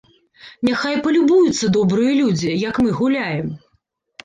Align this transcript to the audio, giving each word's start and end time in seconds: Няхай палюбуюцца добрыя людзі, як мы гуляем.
Няхай 0.69 0.95
палюбуюцца 1.07 1.69
добрыя 1.77 2.17
людзі, 2.23 2.51
як 2.65 2.83
мы 2.87 2.99
гуляем. 3.03 3.55